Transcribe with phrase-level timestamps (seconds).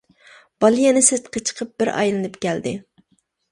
[0.63, 2.75] -بالا يەنە سىرتقا چىقىپ بىر ئايلىنىپ كەلدى.